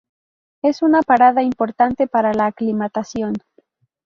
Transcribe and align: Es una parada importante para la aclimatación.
Es 0.63 0.81
una 0.81 1.03
parada 1.03 1.43
importante 1.43 2.07
para 2.07 2.33
la 2.33 2.47
aclimatación. 2.47 3.33